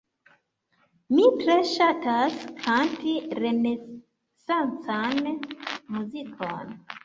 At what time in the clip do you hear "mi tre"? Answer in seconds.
1.17-1.57